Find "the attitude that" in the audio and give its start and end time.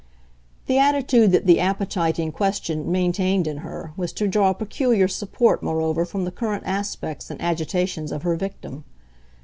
0.65-1.45